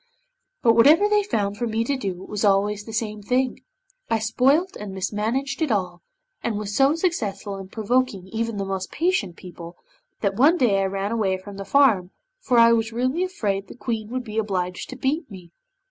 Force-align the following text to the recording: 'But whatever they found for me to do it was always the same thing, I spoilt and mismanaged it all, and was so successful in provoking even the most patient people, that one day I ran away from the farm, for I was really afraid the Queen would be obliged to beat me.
'But 0.63 0.73
whatever 0.73 1.07
they 1.07 1.21
found 1.21 1.57
for 1.57 1.67
me 1.67 1.83
to 1.83 1.95
do 1.95 2.23
it 2.23 2.27
was 2.27 2.43
always 2.43 2.85
the 2.85 2.91
same 2.91 3.21
thing, 3.21 3.59
I 4.09 4.17
spoilt 4.17 4.75
and 4.75 4.95
mismanaged 4.95 5.61
it 5.61 5.71
all, 5.71 6.01
and 6.41 6.57
was 6.57 6.75
so 6.75 6.95
successful 6.95 7.57
in 7.59 7.67
provoking 7.67 8.27
even 8.29 8.57
the 8.57 8.65
most 8.65 8.91
patient 8.91 9.35
people, 9.35 9.77
that 10.21 10.35
one 10.37 10.57
day 10.57 10.81
I 10.81 10.85
ran 10.85 11.11
away 11.11 11.37
from 11.37 11.57
the 11.57 11.65
farm, 11.65 12.09
for 12.39 12.57
I 12.57 12.73
was 12.73 12.91
really 12.91 13.23
afraid 13.23 13.67
the 13.67 13.75
Queen 13.75 14.09
would 14.09 14.23
be 14.23 14.39
obliged 14.39 14.89
to 14.89 14.95
beat 14.95 15.29
me. 15.29 15.51